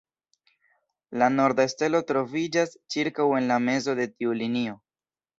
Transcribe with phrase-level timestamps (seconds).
[1.21, 4.73] La norda stelo troviĝas ĉirkaŭ en la mezo de tiu linio.